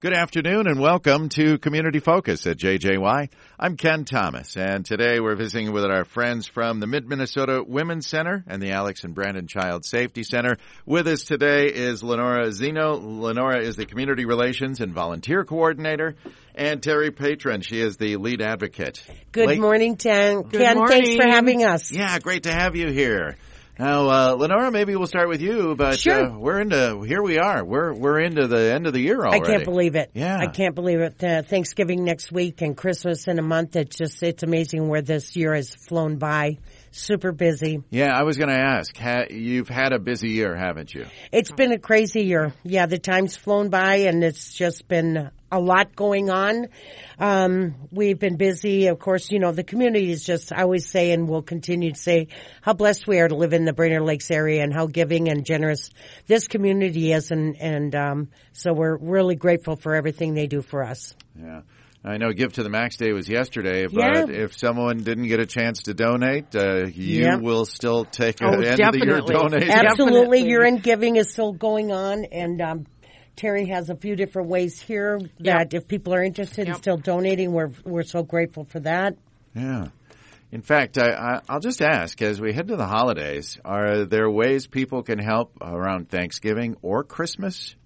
Good 0.00 0.12
afternoon 0.12 0.68
and 0.68 0.78
welcome 0.78 1.28
to 1.30 1.58
Community 1.58 1.98
Focus 1.98 2.46
at 2.46 2.56
JJY. 2.56 3.30
I'm 3.58 3.76
Ken 3.76 4.04
Thomas 4.04 4.56
and 4.56 4.86
today 4.86 5.18
we're 5.18 5.34
visiting 5.34 5.72
with 5.72 5.84
our 5.86 6.04
friends 6.04 6.46
from 6.46 6.78
the 6.78 6.86
Mid-Minnesota 6.86 7.64
Women's 7.66 8.06
Center 8.06 8.44
and 8.46 8.62
the 8.62 8.70
Alex 8.70 9.02
and 9.02 9.12
Brandon 9.12 9.48
Child 9.48 9.84
Safety 9.84 10.22
Center. 10.22 10.56
With 10.86 11.08
us 11.08 11.24
today 11.24 11.66
is 11.66 12.04
Lenora 12.04 12.52
Zeno. 12.52 12.94
Lenora 12.94 13.60
is 13.60 13.74
the 13.74 13.86
Community 13.86 14.24
Relations 14.24 14.80
and 14.80 14.94
Volunteer 14.94 15.44
Coordinator 15.44 16.14
and 16.54 16.80
Terry 16.80 17.10
Patron. 17.10 17.62
She 17.62 17.80
is 17.80 17.96
the 17.96 18.18
lead 18.18 18.40
advocate. 18.40 19.02
Good 19.32 19.48
Late- 19.48 19.60
morning, 19.60 19.96
Ken. 19.96 20.42
Good 20.42 20.60
Ken, 20.60 20.86
thanks 20.86 21.16
for 21.16 21.28
having 21.28 21.64
us. 21.64 21.90
Yeah, 21.90 22.16
great 22.20 22.44
to 22.44 22.52
have 22.52 22.76
you 22.76 22.86
here. 22.92 23.36
Now, 23.78 24.08
uh, 24.08 24.32
Lenora, 24.34 24.72
maybe 24.72 24.96
we'll 24.96 25.06
start 25.06 25.28
with 25.28 25.40
you, 25.40 25.76
but 25.76 26.00
Sure. 26.00 26.26
uh, 26.26 26.36
we're 26.36 26.60
into, 26.60 27.02
here 27.02 27.22
we 27.22 27.38
are. 27.38 27.64
We're, 27.64 27.92
we're 27.94 28.18
into 28.18 28.48
the 28.48 28.72
end 28.72 28.88
of 28.88 28.92
the 28.92 29.00
year 29.00 29.20
already. 29.24 29.44
I 29.44 29.46
can't 29.46 29.64
believe 29.64 29.94
it. 29.94 30.10
Yeah. 30.14 30.36
I 30.36 30.48
can't 30.48 30.74
believe 30.74 30.98
it. 30.98 31.22
Uh, 31.22 31.42
Thanksgiving 31.42 32.02
next 32.02 32.32
week 32.32 32.60
and 32.60 32.76
Christmas 32.76 33.28
in 33.28 33.38
a 33.38 33.42
month. 33.42 33.76
It's 33.76 33.96
just, 33.96 34.20
it's 34.24 34.42
amazing 34.42 34.88
where 34.88 35.02
this 35.02 35.36
year 35.36 35.54
has 35.54 35.74
flown 35.74 36.16
by. 36.16 36.58
Super 36.90 37.32
busy. 37.32 37.82
Yeah, 37.90 38.16
I 38.16 38.22
was 38.22 38.36
going 38.36 38.50
to 38.50 38.58
ask. 38.58 38.96
Ha- 38.96 39.26
you've 39.30 39.68
had 39.68 39.92
a 39.92 39.98
busy 39.98 40.30
year, 40.30 40.56
haven't 40.56 40.94
you? 40.94 41.06
It's 41.32 41.52
been 41.52 41.72
a 41.72 41.78
crazy 41.78 42.22
year. 42.22 42.52
Yeah, 42.64 42.86
the 42.86 42.98
time's 42.98 43.36
flown 43.36 43.68
by 43.70 43.96
and 44.08 44.24
it's 44.24 44.54
just 44.54 44.88
been 44.88 45.30
a 45.50 45.60
lot 45.60 45.96
going 45.96 46.30
on. 46.30 46.68
Um, 47.18 47.74
we've 47.90 48.18
been 48.18 48.36
busy. 48.36 48.86
Of 48.86 48.98
course, 48.98 49.30
you 49.30 49.38
know, 49.38 49.52
the 49.52 49.64
community 49.64 50.10
is 50.10 50.24
just, 50.24 50.52
I 50.52 50.62
always 50.62 50.88
say 50.88 51.12
and 51.12 51.28
will 51.28 51.42
continue 51.42 51.92
to 51.92 51.98
say 51.98 52.28
how 52.62 52.74
blessed 52.74 53.06
we 53.06 53.18
are 53.20 53.28
to 53.28 53.34
live 53.34 53.52
in 53.52 53.64
the 53.64 53.72
Brainerd 53.72 54.02
Lakes 54.02 54.30
area 54.30 54.62
and 54.62 54.72
how 54.72 54.86
giving 54.86 55.28
and 55.28 55.44
generous 55.44 55.90
this 56.26 56.48
community 56.48 57.12
is. 57.12 57.30
And, 57.30 57.56
and, 57.60 57.94
um, 57.94 58.28
so 58.52 58.72
we're 58.72 58.96
really 58.96 59.36
grateful 59.36 59.76
for 59.76 59.94
everything 59.94 60.34
they 60.34 60.46
do 60.46 60.62
for 60.62 60.84
us. 60.84 61.14
Yeah. 61.38 61.62
I 62.04 62.16
know 62.16 62.30
Give 62.32 62.52
to 62.54 62.62
the 62.62 62.70
Max 62.70 62.96
Day 62.96 63.12
was 63.12 63.28
yesterday, 63.28 63.86
but 63.86 64.28
Yeah. 64.30 64.44
if 64.44 64.56
someone 64.56 64.98
didn't 64.98 65.26
get 65.26 65.40
a 65.40 65.46
chance 65.46 65.82
to 65.84 65.94
donate, 65.94 66.54
uh, 66.54 66.86
you 66.86 67.24
Yeah. 67.24 67.36
will 67.36 67.64
still 67.64 68.04
take 68.04 68.36
Oh, 68.40 68.48
an 68.52 68.64
end 68.64 68.80
of 68.80 68.92
the 68.92 68.98
year 69.04 69.20
donation. 69.20 69.70
Absolutely. 69.70 70.14
Definitely. 70.14 70.48
Year 70.48 70.64
end 70.64 70.82
giving 70.82 71.16
is 71.16 71.32
still 71.32 71.52
going 71.52 71.90
on 71.92 72.24
and, 72.26 72.60
um, 72.60 72.86
Terry 73.36 73.66
has 73.66 73.88
a 73.88 73.94
few 73.94 74.16
different 74.16 74.48
ways 74.48 74.80
here 74.80 75.20
that 75.40 75.72
if 75.72 75.86
people 75.86 76.12
are 76.12 76.24
interested 76.24 76.66
in 76.66 76.74
still 76.74 76.96
donating, 76.96 77.52
we're, 77.52 77.70
we're 77.84 78.02
so 78.02 78.24
grateful 78.24 78.64
for 78.64 78.80
that. 78.80 79.14
Yeah. 79.54 79.86
In 80.50 80.62
fact, 80.62 80.98
I, 80.98 81.10
I, 81.10 81.40
I'll 81.48 81.60
just 81.60 81.80
ask 81.80 82.20
as 82.20 82.40
we 82.40 82.52
head 82.52 82.66
to 82.68 82.76
the 82.76 82.86
holidays, 82.86 83.56
are 83.64 84.04
there 84.06 84.28
ways 84.28 84.66
people 84.66 85.02
can 85.04 85.18
help 85.20 85.52
around 85.60 86.08
Thanksgiving 86.08 86.76
or 86.82 87.04
Christmas? 87.04 87.76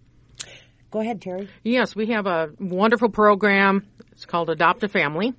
Go 0.91 1.01
ahead, 1.01 1.21
Terry. 1.23 1.49
Yes, 1.65 1.97
we 1.97 2.07
have 2.09 2.27
a 2.27 2.49
wonderful 2.61 3.09
program. 3.09 3.87
It's 4.23 4.31
called 4.31 4.51
Adopt 4.51 4.85
a 4.85 4.89
Family. 4.89 5.35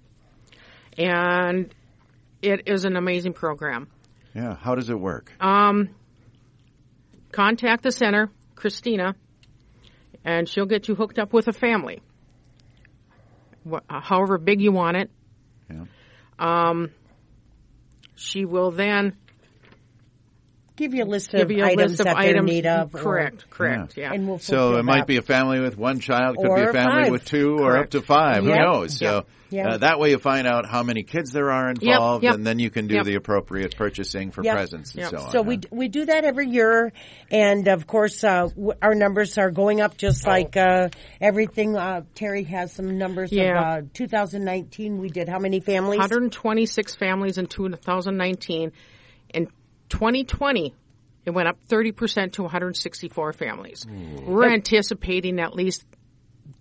And 0.98 1.74
it 2.42 2.64
is 2.68 2.84
an 2.84 2.98
amazing 2.98 3.32
program. 3.32 3.88
Yeah. 4.36 4.58
How 4.58 4.76
does 4.76 4.90
it 4.90 5.00
work? 5.00 5.32
Um, 5.40 5.92
contact 7.32 7.84
the 7.84 7.94
center, 7.94 8.30
Christina, 8.56 9.16
and 10.26 10.50
she'll 10.50 10.66
get 10.66 10.90
you 10.90 10.96
hooked 10.96 11.18
up 11.18 11.32
with 11.32 11.48
a 11.48 11.54
family. 11.54 12.02
However 13.88 14.38
big 14.38 14.60
you 14.60 14.74
want 14.74 14.98
it. 14.98 15.12
Yeah. 15.72 15.86
Um, 16.38 16.92
she 18.16 18.44
will 18.44 18.72
then 18.72 19.16
Give 20.76 20.94
you 20.96 21.04
a 21.04 21.06
list 21.06 21.34
of 21.36 21.52
a 21.52 21.64
items 21.64 21.92
list 21.92 22.00
of 22.00 22.06
that 22.06 22.18
they're 22.18 22.30
in 22.32 22.36
items. 22.38 22.50
need 22.52 22.66
of. 22.66 22.96
or- 22.96 23.00
correct, 23.00 23.50
correct, 23.52 23.96
yeah. 23.96 24.12
And 24.12 24.28
we'll 24.28 24.40
So 24.40 24.78
it 24.78 24.84
might 24.84 25.02
that. 25.02 25.08
be 25.08 25.18
a 25.18 25.22
family 25.22 25.60
with 25.60 25.78
one 25.78 26.00
child, 26.00 26.38
could 26.38 26.56
be 26.56 26.62
a 26.64 26.74
family 26.74 27.04
five. 27.04 27.12
with 27.12 27.26
two, 27.26 27.58
or 27.60 27.78
up 27.78 27.92
to 27.92 28.02
five. 28.02 28.44
Who 28.44 28.50
Yep. 28.50 28.58
knows? 28.60 28.98
So 28.98 29.26
Yep. 29.52 29.66
uh, 29.68 29.78
that 29.78 30.00
way 30.00 30.10
you 30.10 30.18
find 30.18 30.48
out 30.48 30.66
how 30.68 30.82
many 30.82 31.04
kids 31.04 31.32
there 31.32 31.52
are 31.52 31.70
involved, 31.70 32.24
yep. 32.24 32.34
and 32.34 32.44
then 32.48 32.58
you 32.58 32.72
can 32.72 32.88
do 32.88 32.96
Yep. 32.96 33.06
the 33.06 33.14
appropriate 33.16 33.76
purchasing 33.78 34.32
for 34.32 34.44
Yep. 34.44 34.56
presents 34.56 34.94
and 34.96 35.02
Yep. 35.02 35.10
so 35.12 35.18
on. 35.18 35.32
So 35.32 35.44
huh? 35.44 35.50
we 35.50 35.60
we 35.70 35.88
do 35.90 36.06
that 36.06 36.24
every 36.26 36.48
year, 36.50 36.92
and 37.30 37.68
of 37.68 37.86
course 37.86 38.24
uh, 38.24 38.48
w- 38.48 38.74
our 38.82 38.96
numbers 38.96 39.38
are 39.38 39.52
going 39.52 39.80
up 39.80 39.96
just 39.96 40.26
like 40.26 40.58
uh, 40.58 40.90
everything. 41.22 41.78
Uh, 41.78 42.02
Terry 42.16 42.46
has 42.46 42.72
some 42.72 42.98
numbers 42.98 43.32
Yeah. 43.32 43.78
of 43.78 43.84
uh, 43.84 43.88
2019. 43.94 44.98
We 44.98 45.10
did 45.10 45.30
how 45.30 45.38
many 45.38 45.60
families? 45.60 46.00
126 46.00 46.96
families 46.96 47.38
in 47.38 47.46
2019. 47.46 48.72
In 49.94 50.00
2020, 50.00 50.74
it 51.26 51.30
went 51.32 51.48
up 51.48 51.58
30% 51.70 52.34
to 52.34 52.42
164 52.42 53.34
families. 53.34 53.86
We're 53.88 54.52
anticipating 54.52 55.40
at 55.40 55.56
least 55.56 55.86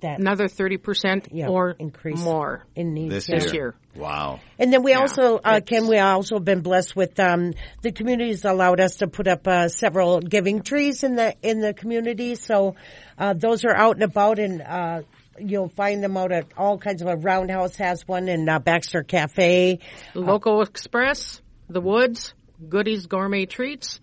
That 0.01 0.21
another 0.21 0.47
30% 0.49 1.29
Yeah, 1.33 1.49
or 1.49 1.71
increase. 1.79 2.23
more 2.23 2.65
in 2.77 2.93
needs 2.93 3.15
this 3.15 3.27
this 3.27 3.53
year. 3.55 3.75
Wow. 3.97 4.41
And 4.59 4.73
then 4.73 4.83
we 4.83 4.93
Yeah, 4.93 5.01
also, 5.01 5.39
uh, 5.39 5.61
Ken, 5.61 5.89
we 5.89 5.99
also 5.99 6.39
been 6.41 6.61
blessed 6.61 6.95
with 6.95 7.19
um, 7.19 7.55
the 7.83 7.91
communities 7.91 8.45
allowed 8.45 8.81
us 8.81 8.97
to 8.97 9.09
put 9.09 9.27
up 9.27 9.49
uh, 9.49 9.69
several 9.69 10.21
giving 10.21 10.63
trees 10.63 11.03
in 11.03 11.17
the 11.17 11.35
in 11.43 11.61
the 11.61 11.73
community. 11.75 12.35
So 12.37 12.77
uh, 13.19 13.33
those 13.35 13.65
are 13.65 13.75
out 13.75 13.95
and 13.97 14.05
about, 14.05 14.39
and 14.39 14.61
uh, 14.63 15.03
you'll 15.39 15.69
find 15.71 16.03
them 16.05 16.17
out 16.17 16.33
at 16.33 16.47
all 16.57 16.79
kinds 16.79 17.01
of. 17.03 17.09
A 17.09 17.17
Roundhouse 17.17 17.77
has 17.77 18.07
one, 18.07 18.29
and 18.29 18.49
uh, 18.49 18.59
Baxter 18.61 19.03
Cafe. 19.03 19.79
Local 20.15 20.63
Express, 20.63 21.41
The 21.69 21.81
Woods, 21.81 22.35
Goodies 22.69 23.07
Gourmet 23.07 23.47
Treats, 23.47 24.01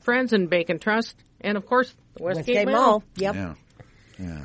Friends 0.00 0.32
and 0.32 0.48
Bacon 0.48 0.78
Trust, 0.78 1.16
and 1.40 1.56
of 1.56 1.66
course, 1.66 1.94
the 2.14 2.22
Westgate, 2.24 2.56
Westgate 2.56 2.68
Mall. 2.68 2.74
Mall. 2.74 3.02
Yep. 3.16 3.34
Yeah. 3.34 3.54
Yeah. 4.18 4.44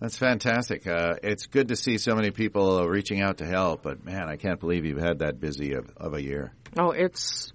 That's 0.00 0.18
fantastic. 0.18 0.86
Uh, 0.86 1.14
it's 1.22 1.46
good 1.46 1.68
to 1.68 1.76
see 1.76 1.96
so 1.96 2.14
many 2.14 2.30
people 2.30 2.78
uh, 2.78 2.84
reaching 2.84 3.22
out 3.22 3.38
to 3.38 3.46
help, 3.46 3.82
but 3.82 4.04
man, 4.04 4.28
I 4.28 4.36
can't 4.36 4.60
believe 4.60 4.84
you've 4.84 5.00
had 5.00 5.20
that 5.20 5.40
busy 5.40 5.72
of, 5.72 5.90
of 5.96 6.12
a 6.14 6.22
year. 6.22 6.52
Oh, 6.76 6.90
it's 6.90 7.52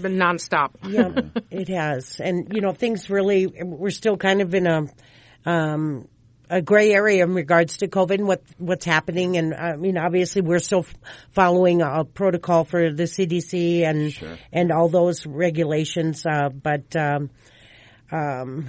been 0.00 0.16
nonstop. 0.16 0.70
yeah, 0.86 1.10
it 1.50 1.68
has. 1.68 2.20
And, 2.20 2.52
you 2.54 2.62
know, 2.62 2.72
things 2.72 3.10
really, 3.10 3.46
we're 3.46 3.90
still 3.90 4.16
kind 4.16 4.40
of 4.40 4.54
in 4.54 4.66
a, 4.66 4.86
um, 5.44 6.08
a 6.52 6.60
gray 6.60 6.92
area 6.92 7.24
in 7.24 7.32
regards 7.32 7.78
to 7.78 7.88
COVID 7.88 8.18
and 8.18 8.26
what, 8.28 8.42
what's 8.58 8.84
happening. 8.84 9.38
And 9.38 9.54
I 9.54 9.74
mean, 9.76 9.96
obviously 9.96 10.42
we're 10.42 10.58
still 10.58 10.84
following 11.30 11.80
a 11.80 12.04
protocol 12.04 12.64
for 12.64 12.92
the 12.92 13.04
CDC 13.04 13.82
and, 13.84 14.12
Sure. 14.12 14.36
and 14.52 14.70
all 14.70 14.88
those 14.90 15.24
regulations. 15.26 16.26
Uh, 16.26 16.50
but, 16.50 16.94
um, 16.94 17.30
um, 18.10 18.68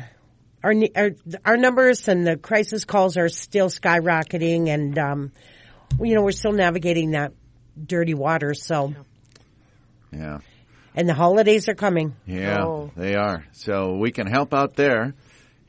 our, 0.63 0.73
our, 0.95 1.09
our 1.43 1.57
numbers 1.57 2.07
and 2.07 2.25
the 2.25 2.37
crisis 2.37 2.85
calls 2.85 3.17
are 3.17 3.27
still 3.27 3.67
skyrocketing 3.67 4.69
and, 4.69 4.97
um, 4.97 5.31
you 5.99 6.15
know, 6.15 6.21
we're 6.21 6.31
still 6.31 6.53
navigating 6.53 7.11
that 7.11 7.33
dirty 7.85 8.13
water. 8.13 8.53
So, 8.53 8.93
Yeah. 10.13 10.39
and 10.95 11.09
the 11.09 11.13
holidays 11.13 11.67
are 11.67 11.75
coming. 11.75 12.15
Yeah, 12.25 12.63
Oh. 12.63 12.91
they 12.95 13.15
are. 13.15 13.43
So 13.51 13.97
we 13.97 14.11
can 14.11 14.25
help 14.27 14.53
out 14.53 14.75
there. 14.75 15.15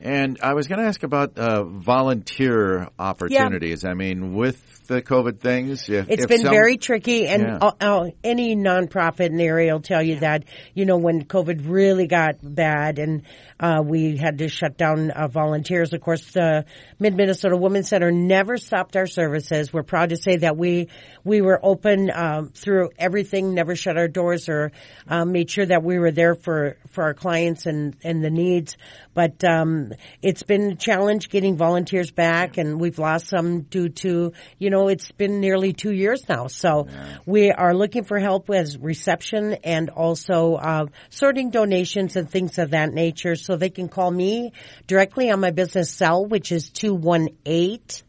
And 0.01 0.39
I 0.43 0.53
was 0.53 0.67
going 0.67 0.79
to 0.79 0.85
ask 0.85 1.03
about 1.03 1.37
uh, 1.37 1.63
volunteer 1.63 2.89
opportunities. 2.99 3.85
I 3.85 3.93
mean, 3.93 4.33
with 4.35 4.61
the 4.87 5.01
COVID 5.01 5.39
things, 5.39 5.89
if, 5.89 6.09
It's 6.09 6.23
if 6.23 6.29
been 6.29 6.41
some- 6.41 6.51
very 6.53 6.77
tricky, 6.77 7.27
and 7.27 7.41
Yeah. 7.81 8.09
any 8.23 8.55
nonprofit 8.55 9.27
in 9.27 9.37
the 9.37 9.45
area 9.45 9.73
will 9.73 9.81
tell 9.81 10.03
you 10.03 10.19
that. 10.19 10.43
You 10.75 10.85
know, 10.85 10.97
when 10.97 11.23
COVID 11.25 11.67
really 11.67 12.05
got 12.07 12.35
bad, 12.43 12.99
and 12.99 13.23
uh, 13.59 13.81
we 13.83 14.17
had 14.17 14.37
to 14.39 14.49
shut 14.49 14.77
down 14.77 15.09
uh, 15.11 15.27
volunteers. 15.27 15.93
Of 15.93 16.01
course, 16.01 16.31
the 16.33 16.65
Mid 16.99 17.15
Minnesota 17.15 17.57
Women's 17.57 17.87
Center 17.87 18.11
never 18.11 18.57
stopped 18.57 18.95
our 18.95 19.07
services. 19.07 19.73
We're 19.73 19.83
proud 19.83 20.09
to 20.09 20.17
say 20.17 20.37
that 20.37 20.55
we 20.57 20.89
we 21.23 21.41
were 21.41 21.59
open 21.63 22.11
um, 22.13 22.49
through 22.49 22.89
everything, 22.99 23.53
never 23.55 23.75
shut 23.75 23.97
our 23.97 24.07
doors, 24.09 24.49
or 24.49 24.71
um, 25.07 25.31
made 25.31 25.49
sure 25.49 25.65
that 25.65 25.83
we 25.83 25.97
were 25.97 26.11
there 26.11 26.35
for 26.35 26.77
for 26.91 27.05
our 27.05 27.13
clients 27.15 27.65
and 27.65 27.95
and 28.03 28.23
the 28.23 28.29
needs. 28.29 28.77
But 29.15 29.43
um, 29.45 29.84
it's 30.21 30.43
been 30.43 30.71
a 30.71 30.75
challenge 30.75 31.29
getting 31.29 31.57
volunteers 31.57 32.11
back, 32.11 32.57
and 32.57 32.79
we've 32.79 32.99
lost 32.99 33.27
some 33.27 33.61
due 33.61 33.89
to 33.89 34.33
you 34.57 34.69
know 34.69 34.87
it's 34.87 35.11
been 35.11 35.39
nearly 35.39 35.73
two 35.73 35.91
years 35.93 36.27
now. 36.27 36.47
So 36.47 36.87
we 37.25 37.51
are 37.51 37.73
looking 37.73 38.03
for 38.03 38.19
help 38.19 38.49
with 38.49 38.77
reception 38.81 39.53
and 39.63 39.89
also 39.89 40.55
uh, 40.55 40.85
sorting 41.09 41.49
donations 41.49 42.15
and 42.15 42.29
things 42.29 42.57
of 42.57 42.71
that 42.71 42.93
nature. 42.93 43.35
So 43.35 43.55
they 43.55 43.69
can 43.69 43.89
call 43.89 44.11
me 44.11 44.53
directly 44.87 45.31
on 45.31 45.39
my 45.39 45.51
business 45.51 45.91
cell, 45.91 46.25
which 46.25 46.51
is 46.51 46.69
two 46.69 46.93
one 46.93 47.29
eight. 47.45 48.03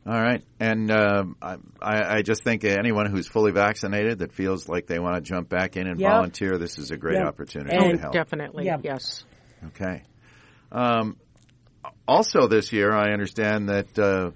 All 0.06 0.20
right. 0.20 0.44
And 0.60 0.90
um, 0.90 1.34
I, 1.40 1.56
I 1.80 2.16
I 2.16 2.20
just 2.22 2.44
think 2.44 2.62
anyone 2.64 3.06
who's 3.10 3.26
fully 3.26 3.52
vaccinated 3.52 4.18
that 4.18 4.34
feels 4.34 4.68
like 4.68 4.86
they 4.86 4.98
want 4.98 5.14
to 5.16 5.22
jump 5.22 5.48
back 5.48 5.78
in 5.78 5.86
and 5.86 5.98
Yep. 5.98 6.10
volunteer, 6.10 6.58
this 6.58 6.78
is 6.78 6.90
a 6.90 6.98
great 6.98 7.16
Yep. 7.16 7.26
opportunity 7.26 7.74
And- 7.74 7.92
to 7.94 7.98
help. 7.98 8.12
Definitely, 8.12 8.66
Yeah. 8.66 8.76
yes. 8.82 9.24
Okay. 9.68 10.02
Um, 10.70 11.16
also 12.06 12.48
this 12.48 12.72
year, 12.72 12.92
I 12.92 13.12
understand 13.12 13.68
that 13.68 13.98
uh, 13.98 14.30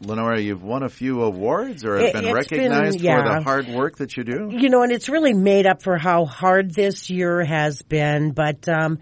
Lenora, 0.00 0.40
you've 0.40 0.62
won 0.62 0.82
a 0.82 0.88
few 0.88 1.22
awards 1.22 1.84
or 1.84 1.96
have 1.98 2.12
been 2.12 2.24
it's 2.26 2.34
recognized 2.34 3.02
been- 3.02 3.16
for 3.16 3.22
the 3.28 3.42
hard 3.42 3.68
work 3.68 3.96
that 3.98 4.16
you 4.16 4.24
do. 4.24 4.50
you 4.52 4.68
know, 4.68 4.82
and 4.82 4.92
it's 4.92 5.08
really 5.08 5.34
made 5.34 5.66
up 5.66 5.82
for 5.82 5.98
how 5.98 6.24
hard 6.24 6.74
this 6.74 7.10
year 7.10 7.44
has 7.44 7.82
been. 7.82 8.32
But 8.32 8.68
um, 8.68 8.98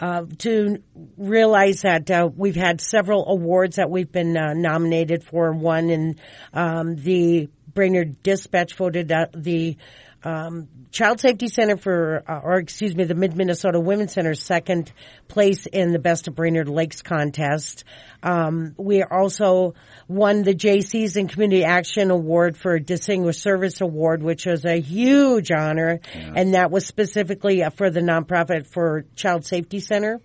uh, 0.00 0.24
to 0.38 0.82
realize 1.16 1.82
that 1.82 2.10
uh, 2.10 2.28
we've 2.34 2.56
had 2.56 2.80
several 2.80 3.26
awards 3.28 3.76
that 3.76 3.90
we've 3.90 4.10
been 4.10 4.36
uh, 4.36 4.52
nominated 4.54 5.24
for. 5.24 5.52
One 5.52 5.90
in 5.90 6.16
um, 6.52 6.96
the 6.96 7.48
Brainerd 7.72 8.22
Dispatch 8.22 8.74
voted 8.74 9.10
uh, 9.12 9.26
the 9.34 9.76
um, 10.24 10.68
Child 10.90 11.20
Safety 11.20 11.48
Center 11.48 11.76
for, 11.76 12.22
uh, 12.28 12.40
or 12.42 12.58
excuse 12.58 12.94
me, 12.94 13.04
the 13.04 13.14
Mid 13.14 13.36
Minnesota 13.36 13.80
Women's 13.80 14.12
Center 14.12 14.34
second 14.34 14.92
place 15.28 15.66
in 15.66 15.92
the 15.92 15.98
Best 15.98 16.28
of 16.28 16.34
Brainerd 16.34 16.68
Lakes 16.68 17.02
contest. 17.02 17.84
Um, 18.22 18.74
we 18.76 19.02
also 19.02 19.74
won 20.06 20.42
the 20.42 20.54
JC's 20.54 21.16
and 21.16 21.28
Community 21.28 21.64
Action 21.64 22.10
Award 22.10 22.56
for 22.56 22.78
Distinguished 22.78 23.40
Service 23.40 23.80
Award, 23.80 24.22
which 24.22 24.46
was 24.46 24.64
a 24.64 24.80
huge 24.80 25.50
honor, 25.50 26.00
and 26.14 26.54
that 26.54 26.70
was 26.70 26.86
specifically 26.86 27.64
uh, 27.64 27.70
for 27.70 27.90
the 27.90 28.00
nonprofit 28.00 28.66
for 28.66 29.04
Child 29.16 29.44
Safety 29.44 29.80
Center. 29.80 30.20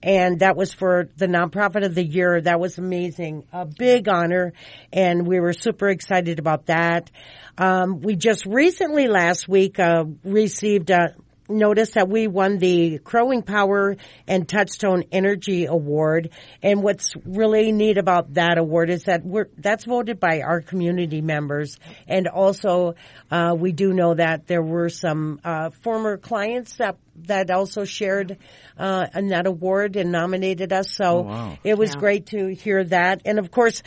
And 0.00 0.40
that 0.40 0.56
was 0.56 0.72
for 0.72 1.08
the 1.16 1.26
nonprofit 1.26 1.84
of 1.84 1.94
the 1.94 2.04
year. 2.04 2.40
That 2.40 2.60
was 2.60 2.78
amazing. 2.78 3.44
A 3.52 3.66
big 3.66 4.08
honor. 4.08 4.52
And 4.92 5.26
we 5.26 5.40
were 5.40 5.52
super 5.52 5.88
excited 5.88 6.38
about 6.38 6.66
that. 6.66 7.10
Um, 7.58 8.00
we 8.00 8.14
just 8.14 8.46
recently 8.46 9.08
last 9.08 9.48
week, 9.48 9.80
uh, 9.80 10.04
received 10.22 10.90
a 10.90 11.14
notice 11.48 11.92
that 11.92 12.08
we 12.08 12.28
won 12.28 12.58
the 12.58 12.98
Crow 12.98 13.26
Wing 13.26 13.42
Power 13.42 13.96
and 14.28 14.46
Touchstone 14.48 15.04
Energy 15.10 15.64
Award. 15.64 16.30
And 16.62 16.82
what's 16.82 17.14
really 17.24 17.72
neat 17.72 17.98
about 17.98 18.34
that 18.34 18.58
award 18.58 18.90
is 18.90 19.04
that 19.04 19.24
we're, 19.24 19.48
that's 19.56 19.86
voted 19.86 20.20
by 20.20 20.42
our 20.42 20.60
community 20.60 21.20
members. 21.20 21.78
And 22.06 22.28
also, 22.28 22.94
uh, 23.30 23.56
we 23.58 23.72
do 23.72 23.92
know 23.92 24.14
that 24.14 24.46
there 24.46 24.62
were 24.62 24.90
some, 24.90 25.40
uh, 25.42 25.70
former 25.70 26.16
clients 26.16 26.76
that, 26.76 26.98
that 27.22 27.50
also 27.50 27.84
shared, 27.84 28.36
uh, 28.76 29.06
in 29.14 29.28
that 29.28 29.46
award 29.46 29.96
and 29.96 30.12
nominated 30.12 30.72
us. 30.72 30.94
So 30.94 31.22
wow. 31.22 31.58
it 31.64 31.76
was 31.78 31.94
Yeah. 31.94 32.00
great 32.00 32.26
to 32.26 32.54
hear 32.54 32.84
that. 32.84 33.22
And 33.24 33.38
of 33.38 33.50
course, 33.50 33.82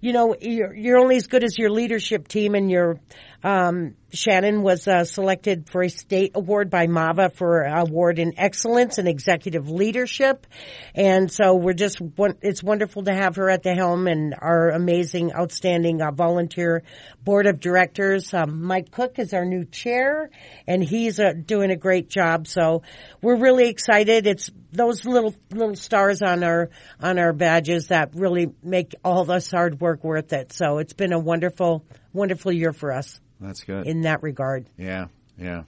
you 0.00 0.12
know, 0.12 0.36
you're, 0.40 0.74
you're 0.74 0.98
only 0.98 1.16
as 1.16 1.26
good 1.26 1.44
as 1.44 1.58
your 1.58 1.70
leadership 1.70 2.28
team 2.28 2.54
and 2.54 2.70
your, 2.70 2.98
um, 3.42 3.94
Shannon 4.12 4.62
was 4.62 4.88
uh, 4.88 5.04
selected 5.04 5.68
for 5.68 5.82
a 5.82 5.90
state 5.90 6.32
award 6.34 6.70
by 6.70 6.86
MAVA 6.86 7.30
for 7.30 7.62
award 7.62 8.18
in 8.18 8.38
excellence 8.38 8.98
and 8.98 9.06
executive 9.06 9.68
leadership. 9.68 10.46
And 10.94 11.30
so 11.30 11.54
we're 11.54 11.74
just, 11.74 12.00
it's 12.40 12.62
wonderful 12.62 13.04
to 13.04 13.14
have 13.14 13.36
her 13.36 13.50
at 13.50 13.62
the 13.62 13.74
helm 13.74 14.06
and 14.06 14.34
our 14.36 14.70
amazing, 14.70 15.34
outstanding 15.34 16.00
uh, 16.00 16.10
volunteer 16.10 16.82
board 17.22 17.46
of 17.46 17.60
directors. 17.60 18.32
Um, 18.32 18.62
Mike 18.62 18.90
Cook 18.90 19.18
is 19.18 19.34
our 19.34 19.44
new 19.44 19.64
chair 19.64 20.30
and 20.66 20.82
he's 20.82 21.20
uh, 21.20 21.32
doing 21.32 21.70
a 21.70 21.76
great 21.76 22.08
job. 22.08 22.46
So 22.46 22.82
we're 23.20 23.36
really 23.36 23.68
excited. 23.68 24.26
It's 24.26 24.50
those 24.72 25.04
little, 25.04 25.34
little 25.50 25.76
stars 25.76 26.22
on 26.22 26.42
our, 26.42 26.70
on 26.98 27.18
our 27.18 27.34
badges 27.34 27.88
that 27.88 28.14
really 28.14 28.52
make 28.62 28.94
all 29.04 29.24
this 29.24 29.50
hard 29.50 29.80
work 29.80 30.02
worth 30.02 30.32
it. 30.32 30.52
So 30.52 30.78
it's 30.78 30.94
been 30.94 31.12
a 31.12 31.18
wonderful, 31.18 31.84
wonderful 32.18 32.52
year 32.52 32.72
for 32.72 32.92
us 32.92 33.20
That's 33.40 33.62
good. 33.64 33.86
in 33.86 34.02
that 34.02 34.22
regard. 34.22 34.66
Yeah, 34.76 35.06
yeah. 35.38 35.62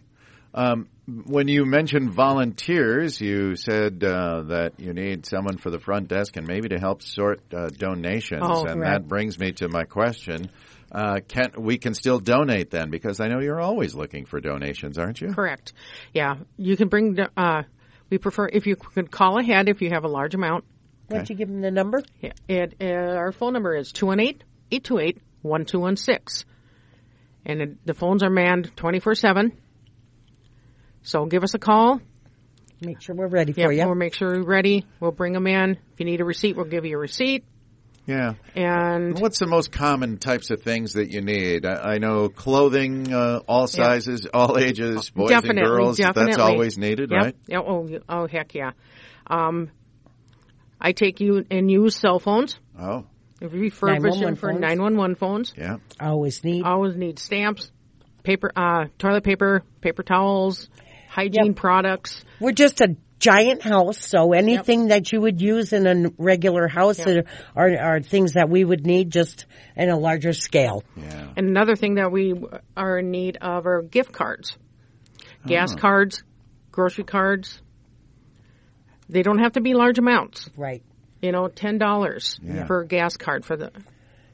Um, 0.53 0.89
when 1.27 1.47
you 1.49 1.65
mentioned 1.65 2.11
volunteers, 2.13 3.21
you 3.21 3.55
said 3.57 4.03
uh, 4.03 4.43
that 4.49 4.73
you 4.79 4.93
need 4.93 5.25
someone 5.27 5.59
for 5.59 5.71
the 5.71 5.79
front 5.79 6.09
desk 6.09 6.37
and 6.37 6.47
maybe 6.47 6.69
to 6.71 6.79
help 6.79 7.03
sort 7.03 7.41
uh, 7.55 7.69
donations, 7.69 8.43
Oh, 8.45 8.65
and 8.67 8.81
right. 8.81 8.91
that 8.95 9.09
brings 9.09 9.39
me 9.39 9.53
to 9.53 9.69
my 9.69 9.85
question: 9.85 10.51
uh, 10.91 11.21
Can 11.29 11.53
we 11.57 11.79
can 11.79 11.95
still 11.95 12.19
donate 12.19 12.71
then? 12.71 12.91
Because 12.91 13.21
I 13.21 13.29
know 13.29 13.39
you're 13.41 13.61
always 13.61 13.95
looking 13.95 14.25
for 14.27 14.41
donations, 14.41 14.99
aren't 14.99 15.21
you? 15.21 15.33
Correct. 15.33 15.73
Yeah, 16.13 16.37
you 16.57 16.77
can 16.77 16.89
bring. 16.89 17.17
Uh, 17.37 17.63
we 18.11 18.19
prefer 18.19 18.49
if 18.53 18.67
you 18.67 18.75
could 18.75 19.11
call 19.11 19.39
ahead 19.39 19.69
if 19.69 19.81
you 19.83 19.91
have 19.91 20.03
a 20.05 20.09
large 20.09 20.35
amount. 20.35 20.65
Why 21.07 21.19
don't 21.19 21.31
you 21.31 21.37
give 21.37 21.49
them 21.49 21.61
the 21.61 21.71
number? 21.71 22.03
Yeah, 22.21 22.33
it, 22.49 22.75
uh, 22.81 22.87
our 23.17 23.31
phone 23.33 23.53
number 23.53 23.77
is 23.77 23.93
218-828-1216. 25.45 26.45
And 27.47 27.61
it, 27.63 27.87
the 27.87 27.95
phones 27.95 28.23
are 28.23 28.31
manned 28.31 28.75
24-7. 28.77 29.53
So 31.03 31.25
give 31.27 31.43
us 31.43 31.55
a 31.55 31.59
call. 31.59 32.01
Make 32.83 33.01
sure 33.01 33.15
we're 33.15 33.27
ready 33.29 33.53
Yeah, 33.57 33.67
for 33.67 33.73
you. 33.73 33.85
We'll 33.87 33.95
make 33.95 34.15
sure 34.15 34.29
we're 34.39 34.43
ready. 34.43 34.87
We'll 35.01 35.11
bring 35.13 35.33
them 35.33 35.47
in. 35.47 35.73
If 35.93 35.99
you 36.01 36.07
need 36.07 36.21
a 36.21 36.25
receipt, 36.25 36.57
we'll 36.57 36.67
give 36.67 36.85
you 36.85 36.97
a 36.97 37.01
receipt. 37.01 37.45
Yeah. 38.07 38.35
And 38.55 39.19
What's 39.19 39.39
the 39.39 39.47
most 39.47 39.71
common 39.71 40.19
types 40.19 40.51
of 40.51 40.63
things 40.63 40.95
that 40.95 41.11
you 41.11 41.21
need? 41.21 41.65
I, 41.67 41.95
I 41.95 41.99
know 41.99 42.29
clothing, 42.29 43.13
uh, 43.13 43.41
all 43.47 43.67
sizes, 43.67 44.27
all 44.35 44.59
ages, 44.59 45.11
boys 45.11 45.29
definitely, 45.31 45.61
and 45.63 45.69
girls. 45.69 45.97
definitely. 45.99 46.33
That's 46.33 46.39
always 46.43 46.79
needed, 46.79 47.11
Yep. 47.11 47.23
right? 47.23 47.37
Yeah, 47.47 47.59
oh, 47.61 47.89
oh, 48.09 48.27
heck 48.27 48.55
yeah. 48.55 48.73
Um, 49.27 49.71
I 50.81 50.93
take 50.93 51.21
you 51.21 51.45
and 51.51 51.71
use 51.71 51.95
cell 51.97 52.19
phones. 52.19 52.59
Oh, 52.79 53.05
Refurbish 53.41 54.03
911 54.03 54.21
them 54.21 54.37
for 54.37 54.51
phones. 54.51 54.61
911 54.61 55.15
phones. 55.17 55.55
yeah. 55.57 55.77
Always 56.01 56.45
need. 56.45 56.65
always 56.65 56.95
need 56.97 57.19
stamps, 57.19 57.71
paper, 58.23 58.53
uh, 58.55 58.87
toilet 58.99 59.25
paper, 59.25 59.63
paper 59.81 60.03
towels, 60.03 60.69
hygiene 61.09 61.47
Yep. 61.47 61.57
products. 61.57 62.25
We're 62.39 62.53
just 62.53 62.81
a 62.81 62.97
giant 63.19 63.63
house, 63.63 63.99
so 64.07 64.33
anything 64.33 64.89
that 64.89 65.13
you 65.13 65.21
would 65.21 65.41
use 65.43 65.73
in 65.75 65.87
a 65.87 66.11
regular 66.19 66.69
house 66.69 67.05
Yep. 67.07 67.27
are, 67.55 67.79
are 67.79 68.01
things 68.01 68.33
that 68.35 68.49
we 68.49 68.65
would 68.65 68.87
need 68.87 69.11
just 69.11 69.45
in 69.77 69.91
a 69.91 69.99
larger 69.99 70.33
scale. 70.33 70.83
Yeah. 70.97 71.29
And 71.37 71.49
another 71.49 71.77
thing 71.77 71.95
that 71.97 72.11
we 72.13 72.35
are 72.77 72.99
in 72.99 73.11
need 73.11 73.37
of 73.43 73.67
are 73.67 73.83
gift 73.83 74.13
cards, 74.13 74.57
gas 75.47 75.73
Oh. 75.75 75.77
cards, 75.79 76.23
grocery 76.73 77.05
cards. 77.05 77.61
They 79.09 79.23
don't 79.23 79.39
have 79.41 79.53
to 79.53 79.61
be 79.61 79.75
large 79.75 79.99
amounts. 79.99 80.49
Right. 80.57 80.83
You 81.23 81.33
know, 81.33 81.49
ten 81.49 81.79
dollars 81.79 82.39
Yeah. 82.43 82.67
for 82.67 82.81
a 82.81 82.87
gas 82.87 83.17
card 83.17 83.45
for 83.45 83.57
the. 83.57 83.71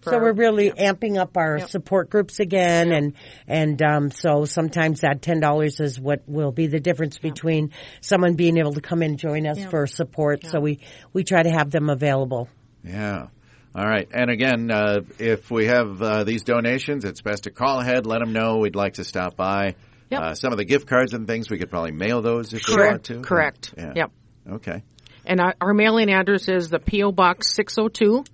For 0.03 0.11
So 0.11 0.17
our- 0.19 0.23
we're 0.23 0.33
really 0.35 0.71
amping 0.71 1.19
up 1.19 1.37
our 1.37 1.59
Yep. 1.59 1.69
support 1.71 2.11
groups 2.11 2.38
again, 2.38 2.93
and 2.93 3.15
and 3.49 3.83
um, 3.83 4.11
so 4.12 4.44
sometimes 4.44 5.00
that 5.00 5.21
ten 5.21 5.41
dollars 5.41 5.81
is 5.81 5.99
what 5.99 6.23
will 6.29 6.53
be 6.53 6.69
the 6.69 6.79
difference 6.79 7.19
between 7.19 7.71
someone 8.00 8.35
being 8.35 8.56
able 8.59 8.75
to 8.75 8.81
come 8.81 9.03
and 9.03 9.19
join 9.19 9.47
us 9.49 9.59
Yeah. 9.59 9.69
for 9.69 9.87
support. 9.88 10.44
So 10.47 10.61
we 10.61 10.79
we 11.12 11.25
try 11.25 11.43
to 11.43 11.50
have 11.50 11.71
them 11.71 11.91
available. 11.91 12.49
Yeah. 12.85 13.27
All 13.75 13.85
right. 13.85 14.09
And 14.12 14.31
again, 14.31 14.71
uh, 14.71 15.00
if 15.19 15.50
we 15.50 15.67
have 15.67 16.00
uh, 16.00 16.25
these 16.25 16.44
donations, 16.44 17.05
it's 17.05 17.21
best 17.21 17.45
to 17.45 17.50
call 17.50 17.81
ahead, 17.81 18.07
let 18.07 18.21
them 18.21 18.33
know 18.33 18.59
we'd 18.59 18.76
like 18.76 18.95
to 18.95 19.05
stop 19.05 19.37
by. 19.37 19.75
Yep. 20.11 20.21
Uh, 20.23 20.35
some 20.35 20.52
of 20.52 20.57
the 20.57 20.64
gift 20.64 20.87
cards 20.87 21.12
and 21.14 21.26
things, 21.26 21.50
we 21.50 21.59
could 21.59 21.69
probably 21.69 21.90
mail 21.90 22.23
those 22.23 22.55
if 22.55 22.62
we 22.69 22.76
want 22.76 23.05
to. 23.05 23.21
correct. 23.23 23.75
Yeah. 23.76 23.93
Yep. 23.97 24.11
Okay. 24.52 24.83
And 25.26 25.40
our, 25.40 25.54
our 25.61 25.75
mailing 25.75 26.11
address 26.11 26.49
is 26.49 26.71
the 26.71 26.78
PO 26.78 27.12
Box 27.12 27.52
602 27.54 28.25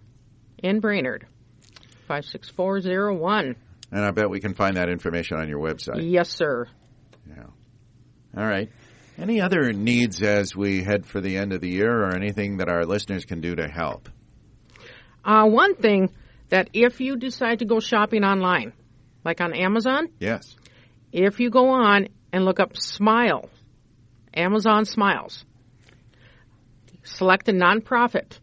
in 0.63 0.81
Brainerd, 0.81 1.27
56401. 2.07 3.57
And 3.91 4.05
I 4.05 4.11
bet 4.11 4.29
we 4.31 4.41
can 4.41 4.55
find 4.55 4.77
that 4.77 4.89
information 4.89 5.39
on 5.39 5.49
your 5.49 5.59
website. 5.59 6.11
Yes, 6.11 6.31
sir. 6.31 6.69
Yeah. 7.29 7.45
All 8.37 8.47
right. 8.47 8.71
Any 9.19 9.41
other 9.41 9.73
needs 9.73 10.23
as 10.23 10.57
we 10.57 10.83
head 10.83 11.05
for 11.07 11.21
the 11.21 11.37
end 11.37 11.53
of 11.53 11.61
the 11.61 11.69
year 11.69 11.91
or 12.03 12.15
anything 12.15 12.59
that 12.59 12.69
our 12.69 12.85
listeners 12.85 13.25
can 13.25 13.41
do 13.41 13.55
to 13.55 13.69
help? 13.69 14.09
Uh, 15.25 15.45
one 15.47 15.75
thing 15.77 16.11
that 16.49 16.69
if 16.73 17.01
you 17.01 17.17
decide 17.17 17.61
to 17.61 17.65
go 17.65 17.81
shopping 17.81 18.25
online, 18.25 18.73
like 19.25 19.41
on 19.41 19.55
Amazon, 19.55 20.09
Yes. 20.19 20.57
if 21.13 21.41
you 21.41 21.51
go 21.51 21.69
on 21.69 22.09
and 22.33 22.45
look 22.45 22.59
up 22.61 22.77
Smile, 22.77 23.49
Amazon 24.35 24.85
Smiles, 24.87 25.45
select 27.03 27.49
a 27.49 27.53
nonprofit, 27.53 28.39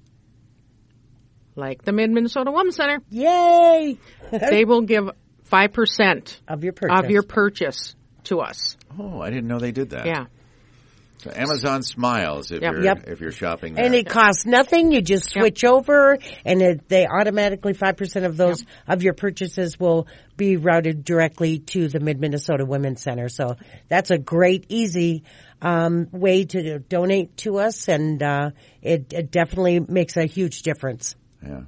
like 1.55 1.83
the 1.83 1.91
Mid 1.91 2.11
Minnesota 2.11 2.51
Women's 2.51 2.75
Center, 2.75 3.01
Yay! 3.09 3.97
they 4.31 4.65
will 4.65 4.81
give 4.81 5.09
5% 5.49 6.39
of 6.47 6.63
your 6.63 6.73
purchase. 6.73 6.99
of 6.99 7.09
your 7.09 7.23
purchase 7.23 7.95
to 8.25 8.39
us. 8.39 8.77
Oh, 8.97 9.21
I 9.21 9.29
didn't 9.29 9.47
know 9.47 9.59
they 9.59 9.71
did 9.71 9.91
that. 9.91 10.05
Yeah. 10.05 10.25
So 11.19 11.31
Amazon 11.35 11.83
Smiles 11.83 12.51
if 12.51 12.61
Yep. 12.61 12.71
you're 12.73 12.83
Yep. 12.83 13.03
if 13.07 13.19
you're 13.19 13.31
shopping 13.31 13.73
there. 13.73 13.85
And 13.85 13.93
it 13.93 14.07
costs 14.07 14.45
nothing. 14.45 14.91
You 14.91 15.01
just 15.01 15.35
Yep. 15.35 15.41
switch 15.41 15.65
over, 15.65 16.17
and 16.45 16.61
it, 16.61 16.87
they 16.87 17.05
automatically 17.07 17.73
five 17.73 17.97
percent 17.97 18.25
of 18.25 18.37
those 18.37 18.63
of 18.87 19.03
your 19.03 19.13
purchases 19.13 19.77
will 19.77 20.07
be 20.37 20.55
routed 20.55 21.03
directly 21.03 21.59
to 21.59 21.89
the 21.89 21.99
Mid 21.99 22.21
Minnesota 22.21 22.65
Women's 22.65 23.01
Center. 23.01 23.27
So 23.27 23.55
that's 23.89 24.11
a 24.11 24.17
great, 24.17 24.65
easy 24.69 25.23
um, 25.61 26.07
way 26.11 26.45
to 26.45 26.79
donate 26.79 27.35
to 27.37 27.59
us, 27.59 27.89
and 27.89 28.23
uh, 28.23 28.51
it, 28.81 29.11
it 29.11 29.29
definitely 29.29 29.81
makes 29.81 30.15
a 30.15 30.25
huge 30.25 30.61
difference. 30.61 31.15
Yeah. 31.43 31.63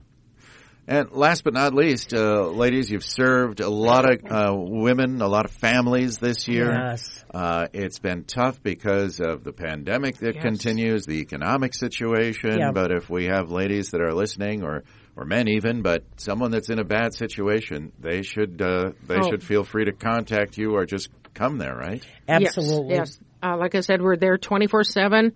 And 0.88 1.12
last 1.12 1.44
but 1.44 1.54
not 1.54 1.74
least, 1.74 2.14
uh, 2.14 2.48
ladies, 2.48 2.90
you've 2.90 3.06
served 3.06 3.60
a 3.60 3.70
lot 3.70 4.04
of 4.12 4.20
uh, 4.30 4.54
women, 4.56 5.22
a 5.22 5.28
lot 5.28 5.46
of 5.46 5.52
families 5.52 6.18
this 6.18 6.48
year. 6.48 6.72
Yes. 6.74 7.24
Uh, 7.34 7.68
it's 7.72 8.00
been 8.00 8.24
tough 8.24 8.62
because 8.64 9.20
of 9.20 9.44
the 9.44 9.54
pandemic 9.54 10.18
that 10.18 10.36
Yes. 10.36 10.44
continues, 10.44 11.06
the 11.06 11.20
economic 11.20 11.74
situation. 11.76 12.58
Yeah. 12.58 12.72
But 12.74 12.92
if 12.92 13.10
we 13.10 13.26
have 13.26 13.52
ladies 13.52 13.92
that 13.92 14.02
are 14.02 14.14
listening, 14.14 14.64
or 14.64 14.84
or 15.16 15.26
men 15.26 15.48
even, 15.50 15.82
but 15.82 16.04
someone 16.18 16.52
that's 16.52 16.70
in 16.70 16.80
a 16.80 16.86
bad 16.86 17.14
situation, 17.14 17.92
they 18.00 18.22
should 18.24 18.62
uh, 18.62 18.92
they 19.08 19.18
Oh. 19.20 19.30
should 19.30 19.44
feel 19.44 19.64
free 19.64 19.86
to 19.86 19.92
contact 19.92 20.58
you 20.58 20.72
or 20.74 20.86
just 20.86 21.10
come 21.34 21.58
there, 21.58 21.76
right? 21.76 22.04
Absolutely. 22.28 22.96
Yes. 22.96 23.20
yes. 23.20 23.20
Uh, 23.44 23.58
like 23.58 23.76
I 23.76 23.82
said, 23.82 24.02
we're 24.02 24.18
there 24.18 24.38
24 24.38 24.84
7. 24.84 25.34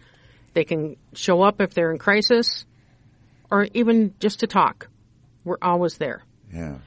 They 0.53 0.63
can 0.63 0.95
show 1.13 1.41
up 1.43 1.61
if 1.61 1.73
they're 1.73 1.91
in 1.91 1.97
crisis 1.99 2.65
or 3.51 3.67
even 3.73 4.13
just 4.19 4.39
to 4.39 4.47
talk. 4.47 4.87
We're 5.45 5.57
always 5.61 5.97
there. 5.97 6.23
Yeah. 6.53 6.79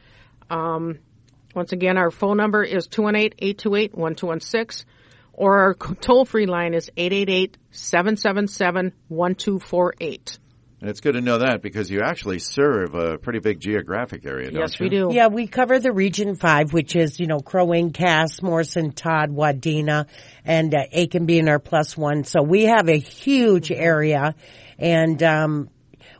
Once 1.54 1.72
again, 1.72 1.96
our 1.96 2.10
phone 2.10 2.36
number 2.36 2.62
is 2.62 2.86
218 2.88 3.34
828 3.38 3.94
1216 3.96 4.86
or 5.32 5.58
our 5.58 5.74
toll 5.74 6.24
free 6.24 6.46
line 6.46 6.74
is 6.74 6.90
888 6.96 7.56
777 7.70 8.92
1248. 9.08 10.38
And 10.80 10.90
it's 10.90 11.00
good 11.00 11.14
to 11.14 11.20
know 11.20 11.38
that 11.38 11.60
because 11.60 11.90
you 11.90 12.02
actually 12.02 12.38
serve 12.38 12.94
a 12.94 13.18
pretty 13.18 13.40
big 13.40 13.58
geographic 13.58 14.24
area, 14.24 14.50
don't 14.50 14.60
Yes, 14.60 14.78
you? 14.78 14.84
we 14.84 14.90
do. 14.90 15.08
Yeah, 15.12 15.26
we 15.26 15.48
cover 15.48 15.80
the 15.80 15.90
Region 15.90 16.36
5, 16.36 16.72
which 16.72 16.94
is, 16.94 17.18
you 17.18 17.26
know, 17.26 17.40
Crow 17.40 17.64
Wing, 17.64 17.90
Cass, 17.90 18.40
Morrison, 18.42 18.92
Todd, 18.92 19.30
Wadena, 19.30 20.06
and 20.44 20.72
uh, 20.72 20.84
Aitkin 20.94 21.26
being 21.26 21.48
our 21.48 21.58
plus 21.58 21.96
one. 21.96 22.22
So 22.22 22.42
we 22.42 22.64
have 22.64 22.88
a 22.88 22.98
huge 22.98 23.72
area 23.72 24.36
and, 24.78 25.20
um, 25.22 25.70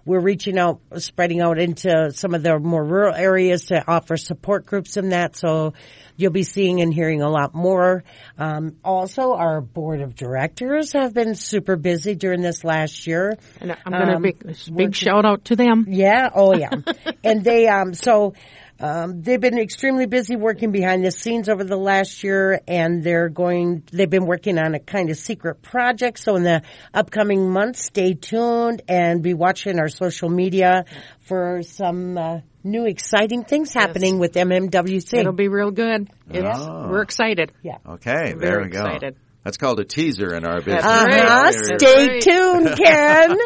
we're 0.09 0.21
reaching 0.21 0.59
out, 0.59 0.81
spreading 0.97 1.43
out 1.43 1.59
into 1.59 2.11
some 2.13 2.33
of 2.33 2.43
the 2.43 2.59
more 2.59 2.83
rural 2.83 3.15
areas 3.15 3.67
to 3.67 3.85
offer 3.87 4.17
support 4.17 4.65
groups 4.65 4.97
and 4.97 5.13
that. 5.13 5.37
So 5.37 5.75
you'll 6.17 6.33
be 6.33 6.45
seeing 6.45 6.81
and 6.81 6.93
hearing 6.93 7.21
a 7.21 7.29
lot 7.29 7.55
more. 7.55 8.05
Um, 8.39 8.77
also, 8.83 9.35
our 9.35 9.61
board 9.61 10.01
of 10.01 10.15
directors 10.15 10.95
have 10.95 11.13
been 11.13 11.35
super 11.35 11.77
busy 11.77 12.15
during 12.15 12.41
this 12.41 12.65
last 12.65 13.07
year. 13.07 13.37
And 13.61 13.77
I'm 13.85 13.93
going 13.93 14.09
to 14.09 14.15
Um, 14.17 14.23
big, 14.23 14.57
big 14.75 14.95
shout 14.95 15.27
out 15.27 15.45
to 15.45 15.57
them. 15.57 15.85
Yeah. 15.89 16.31
Oh, 16.35 16.55
yeah. 16.55 16.71
and 17.23 17.45
they, 17.45 17.69
um, 17.69 17.93
so, 17.93 18.33
um, 18.81 19.23
they've 19.23 19.41
been 19.41 19.59
extremely 19.59 20.07
busy 20.07 20.37
working 20.37 20.71
behind 20.71 21.05
the 21.05 21.11
scenes 21.11 21.49
over 21.49 21.65
the 21.65 21.77
last 21.77 22.23
year 22.23 22.61
and 22.69 23.03
they're 23.03 23.29
going, 23.29 23.83
they've 23.93 24.09
been 24.11 24.27
working 24.27 24.59
on 24.59 24.75
a 24.75 24.79
kind 24.79 25.11
of 25.11 25.17
secret 25.17 25.63
project. 25.63 26.19
So 26.21 26.37
in 26.37 26.45
the 26.45 26.63
upcoming 26.95 27.51
months, 27.51 27.85
stay 27.85 28.15
tuned 28.15 28.83
and 28.89 29.23
be 29.23 29.35
watching 29.35 29.79
our 29.79 29.89
social 29.89 30.29
media 30.29 30.85
for 31.21 31.63
some, 31.63 32.17
uh, 32.17 32.41
new 32.65 32.85
exciting 32.87 33.45
things 33.45 33.73
happening 33.73 34.19
with 34.19 34.33
MMWC. 34.35 35.15
It'll 35.19 35.33
be 35.33 35.49
real 35.49 35.71
good. 35.71 36.11
It's, 36.31 36.59
Oh. 36.61 36.89
We're 36.91 37.03
excited. 37.03 37.53
yeah. 37.63 37.79
Okay, 37.89 38.33
there 38.33 38.37
Very 38.37 38.65
we 38.65 38.71
go. 38.71 38.85
excited. 38.85 39.17
That's 39.49 39.57
called 39.57 39.81
a 39.81 39.85
teaser 39.87 40.35
in 40.35 40.45
our 40.45 40.59
business. 40.59 40.83
That's. 40.83 41.17
Uh-huh. 41.17 41.51
There 41.53 41.79
Stay 41.79 42.19
is. 42.19 42.25
tuned, 42.27 42.77
Ken. 42.77 43.39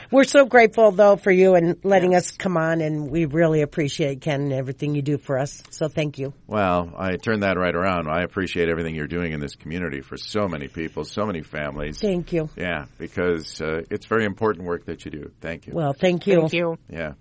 We're 0.10 0.24
so 0.24 0.46
grateful 0.46 0.90
though 0.90 1.14
for 1.14 1.30
you 1.30 1.54
and 1.54 1.76
letting 1.84 2.16
us 2.16 2.32
come 2.32 2.56
on 2.56 2.80
and 2.80 3.08
we 3.08 3.26
really 3.26 3.62
appreciate 3.62 4.20
Ken 4.20 4.40
and 4.40 4.52
everything 4.52 4.96
you 4.96 5.02
do 5.02 5.16
for 5.16 5.38
us. 5.38 5.62
So 5.70 5.86
thank 5.86 6.18
you. 6.18 6.34
Well, 6.48 6.92
I 6.98 7.18
turn 7.18 7.40
that 7.40 7.56
right 7.56 7.72
around. 7.72 8.08
I 8.08 8.24
appreciate 8.24 8.68
everything 8.68 8.96
you're 8.96 9.06
doing 9.06 9.30
in 9.30 9.38
this 9.38 9.54
community 9.54 10.00
for 10.00 10.16
so 10.16 10.48
many 10.48 10.66
people, 10.66 11.04
so 11.04 11.24
many 11.24 11.42
families. 11.42 12.00
Thank 12.00 12.32
you. 12.32 12.50
Yeah, 12.56 12.86
because 12.98 13.60
uh, 13.60 13.82
it's 13.92 14.06
very 14.06 14.24
important 14.24 14.66
work 14.66 14.86
that 14.86 15.04
you 15.04 15.12
do. 15.12 15.30
Thank 15.40 15.68
you. 15.68 15.72
Well, 15.72 15.92
thank 15.92 16.26
you. 16.26 16.40
Thank 16.40 16.52
you. 16.52 16.78
Yeah. 16.90 17.12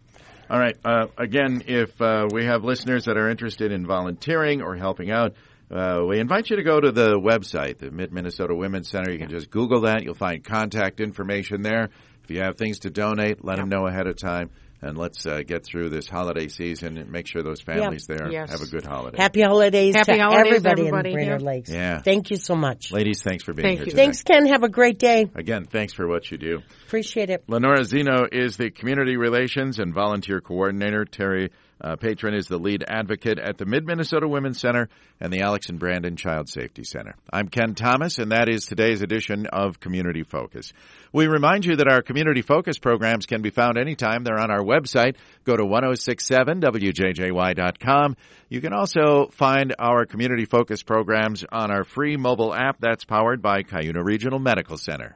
All 0.49 0.57
right. 0.57 0.77
Uh, 0.83 1.07
again, 1.19 1.61
if 1.67 2.01
uh, 2.01 2.29
we 2.33 2.45
have 2.45 2.63
listeners 2.63 3.05
that 3.05 3.15
are 3.15 3.29
interested 3.29 3.71
in 3.71 3.85
volunteering 3.85 4.63
or 4.63 4.75
helping 4.75 5.11
out, 5.11 5.35
uh, 5.71 6.01
we 6.07 6.19
invite 6.19 6.49
you 6.49 6.55
to 6.57 6.63
go 6.63 6.79
to 6.79 6.91
the 6.91 7.19
website, 7.19 7.77
the 7.79 7.91
Mid 7.91 8.11
Minnesota 8.13 8.55
Women's 8.55 8.89
Center. 8.89 9.11
You 9.11 9.19
can 9.19 9.29
just 9.29 9.49
Google 9.49 9.81
that. 9.81 10.03
You'll 10.03 10.13
find 10.15 10.43
contact 10.43 10.99
information 11.01 11.61
there. 11.61 11.89
If 12.23 12.31
you 12.31 12.41
have 12.41 12.57
things 12.57 12.79
to 12.79 12.89
donate, 12.89 13.43
let 13.43 13.57
them 13.57 13.69
know 13.69 13.87
ahead 13.87 14.07
of 14.07 14.15
time. 14.17 14.49
And 14.79 14.95
let's 14.95 15.25
uh, 15.25 15.41
get 15.41 15.65
through 15.65 15.89
this 15.89 16.07
holiday 16.07 16.47
season 16.49 16.97
and 16.99 17.09
make 17.11 17.25
sure 17.25 17.41
those 17.41 17.61
families 17.61 18.05
there 18.05 18.31
Yes. 18.31 18.51
have 18.51 18.61
a 18.61 18.67
good 18.67 18.85
holiday. 18.85 19.17
Happy 19.17 19.41
holidays 19.41 19.95
Happy 19.95 20.13
to 20.17 20.19
holidays, 20.21 20.45
everybody, 20.57 20.81
everybody. 20.83 21.09
in 21.09 21.15
Brainerd 21.15 21.41
Yeah. 21.41 21.47
Lakes. 21.47 21.69
Yeah. 21.71 22.01
Thank 22.03 22.29
you 22.29 22.37
so 22.37 22.55
much. 22.55 22.91
Ladies, 22.91 23.23
thanks 23.23 23.43
for 23.43 23.53
being 23.53 23.65
Thank 23.65 23.77
here 23.79 23.85
you. 23.85 23.91
today. 23.91 24.03
Thanks, 24.03 24.21
Ken. 24.21 24.45
Have 24.45 24.61
a 24.61 24.69
great 24.69 24.99
day. 24.99 25.25
Again, 25.33 25.65
thanks 25.65 25.93
for 25.93 26.07
what 26.07 26.29
you 26.29 26.37
do. 26.37 26.59
Appreciate 26.85 27.31
it. 27.31 27.43
Lenora 27.47 27.83
Zeno 27.85 28.27
is 28.31 28.55
the 28.57 28.69
Community 28.69 29.17
Relations 29.17 29.79
and 29.79 29.95
Volunteer 29.95 30.41
Coordinator. 30.41 31.05
Terry 31.05 31.49
uh, 31.79 31.95
Patron 31.95 32.33
is 32.33 32.47
the 32.47 32.57
lead 32.57 32.83
advocate 32.87 33.39
at 33.39 33.57
the 33.57 33.65
Mid 33.65 33.85
Minnesota 33.85 34.27
Women's 34.27 34.59
Center 34.59 34.89
and 35.19 35.31
the 35.31 35.41
Alex 35.41 35.69
and 35.69 35.79
Brandon 35.79 36.15
Child 36.15 36.49
Safety 36.49 36.83
Center. 36.83 37.15
I'm 37.31 37.47
Ken 37.47 37.75
Thomas, 37.75 38.17
and 38.17 38.31
that 38.31 38.49
is 38.49 38.65
today's 38.65 39.01
edition 39.01 39.45
of 39.47 39.79
Community 39.79 40.23
Focus. 40.23 40.73
We 41.13 41.27
remind 41.27 41.65
you 41.65 41.77
that 41.77 41.87
our 41.87 42.01
Community 42.01 42.41
Focus 42.41 42.79
programs 42.79 43.25
can 43.25 43.41
be 43.41 43.49
found 43.49 43.77
anytime. 43.77 44.23
They're 44.23 44.39
on 44.39 44.51
our 44.51 44.63
website. 44.63 45.15
Go 45.45 45.55
to 45.55 45.63
1067wjjy.com. 45.63 48.17
You 48.49 48.61
can 48.61 48.73
also 48.73 49.27
find 49.31 49.75
our 49.77 50.05
Community 50.05 50.45
Focus 50.45 50.83
programs 50.83 51.45
on 51.51 51.71
our 51.71 51.83
free 51.83 52.17
mobile 52.17 52.53
app 52.53 52.77
that's 52.79 53.05
powered 53.05 53.41
by 53.41 53.63
Cuyuna 53.63 54.03
Regional 54.03 54.39
Medical 54.39 54.77
Center. 54.77 55.15